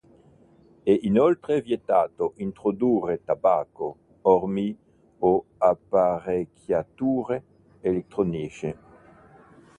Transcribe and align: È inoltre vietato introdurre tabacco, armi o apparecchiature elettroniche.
È 0.81 0.97
inoltre 1.03 1.61
vietato 1.61 2.33
introdurre 2.37 3.23
tabacco, 3.23 3.97
armi 4.23 4.75
o 5.19 5.45
apparecchiature 5.59 7.43
elettroniche. 7.81 8.77